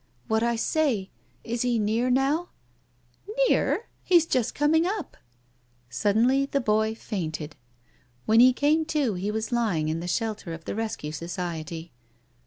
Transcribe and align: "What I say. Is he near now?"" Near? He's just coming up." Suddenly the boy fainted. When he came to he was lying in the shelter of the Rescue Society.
"What 0.27 0.41
I 0.41 0.55
say. 0.55 1.11
Is 1.43 1.61
he 1.61 1.77
near 1.77 2.09
now?"" 2.09 2.49
Near? 3.47 3.85
He's 4.03 4.25
just 4.25 4.55
coming 4.55 4.87
up." 4.87 5.15
Suddenly 5.91 6.47
the 6.47 6.59
boy 6.59 6.95
fainted. 6.95 7.55
When 8.25 8.39
he 8.39 8.51
came 8.51 8.83
to 8.85 9.13
he 9.13 9.29
was 9.29 9.51
lying 9.51 9.89
in 9.89 9.99
the 9.99 10.07
shelter 10.07 10.53
of 10.53 10.65
the 10.65 10.73
Rescue 10.73 11.11
Society. 11.11 11.91